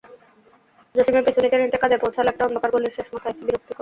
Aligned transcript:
জসিমের 0.95 1.25
পিছু 1.25 1.39
নিতে 1.41 1.57
নিতে 1.57 1.77
কাদের 1.79 2.01
পৌঁছাল 2.03 2.25
একটি 2.27 2.41
অন্ধকার 2.45 2.73
গলির 2.73 2.95
শেষ 2.97 3.07
মাথায়। 3.13 3.35